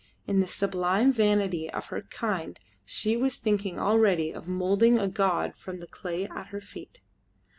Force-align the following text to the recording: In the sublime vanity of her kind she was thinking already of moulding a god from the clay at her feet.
In 0.25 0.39
the 0.39 0.47
sublime 0.47 1.13
vanity 1.13 1.69
of 1.69 1.85
her 1.89 2.01
kind 2.01 2.59
she 2.83 3.15
was 3.15 3.35
thinking 3.35 3.77
already 3.79 4.31
of 4.31 4.47
moulding 4.47 4.97
a 4.97 5.07
god 5.07 5.55
from 5.55 5.77
the 5.77 5.85
clay 5.85 6.27
at 6.27 6.47
her 6.47 6.59
feet. 6.59 7.01